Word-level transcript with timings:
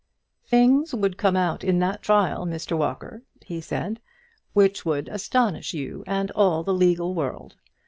"Things 0.47 0.95
would 0.95 1.15
come 1.19 1.35
out 1.35 1.63
in 1.63 1.77
that 1.77 2.01
trial, 2.01 2.47
Mr 2.47 2.75
Walker," 2.75 3.21
he 3.45 3.61
said, 3.61 3.99
"which 4.53 4.83
would 4.83 5.07
astonish 5.07 5.75
you 5.75 6.03
and 6.07 6.31
all 6.31 6.63
the 6.63 6.73
legal 6.73 7.13
world. 7.13 7.57